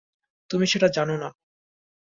তুমি 0.49 0.65
সেটা 0.67 0.87
জানো 0.87 1.15
না। 1.17 1.29